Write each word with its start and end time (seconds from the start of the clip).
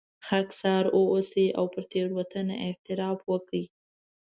خاکساره 0.27 0.89
واوسئ 0.95 1.47
او 1.59 1.65
پر 1.73 1.83
تېروتنه 1.91 2.55
اعتراف 2.65 3.19
وکړئ. 3.31 3.63